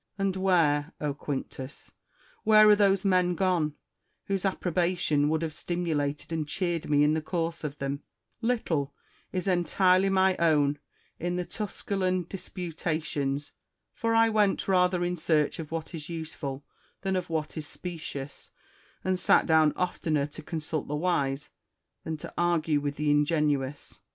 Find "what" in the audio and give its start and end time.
15.71-15.93, 17.29-17.55